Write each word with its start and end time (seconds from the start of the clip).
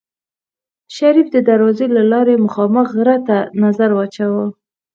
شريف 0.95 1.27
د 1.35 1.37
دروازې 1.49 1.85
له 1.95 2.03
لارې 2.11 2.43
مخامخ 2.45 2.87
غره 2.97 3.17
ته 3.27 3.37
نظر 3.63 3.89
واچوه. 3.93 4.45